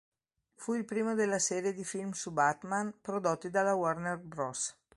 [0.55, 4.75] Fu il primo della serie di film su Batman prodotti dalla Warner Bros.